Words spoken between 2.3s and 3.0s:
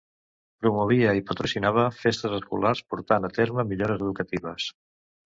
escolars